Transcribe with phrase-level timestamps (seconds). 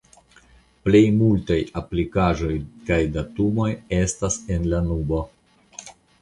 [0.85, 2.55] Plej multaj aplikaĵoj
[2.87, 3.69] kaj datumoj
[3.99, 5.21] estas en la "nubo".